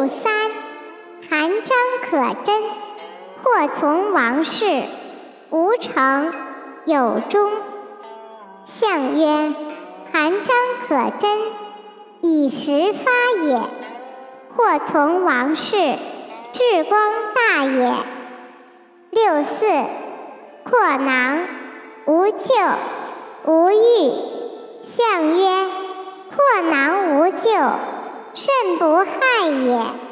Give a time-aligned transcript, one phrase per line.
[0.00, 0.32] 六三，
[1.28, 2.62] 含章可贞，
[3.42, 4.84] 或从王事，
[5.50, 6.32] 无成
[6.86, 7.50] 有终。
[8.64, 9.52] 象曰：
[10.10, 10.56] 含章
[10.88, 11.38] 可贞，
[12.22, 13.60] 以时发也。
[14.56, 15.76] 或从王事，
[16.54, 16.98] 至光
[17.34, 17.94] 大也。
[19.10, 19.66] 六四，
[20.64, 21.40] 阔囊，
[22.06, 22.54] 无咎，
[23.44, 24.12] 无欲。
[24.82, 25.66] 象曰：
[26.30, 27.50] 阔囊无咎，
[28.34, 30.09] 甚不害也。